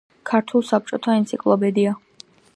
ქართულ 0.29 0.65
საბჭოთა 0.69 1.19
ენციკლობედია. 1.19 1.95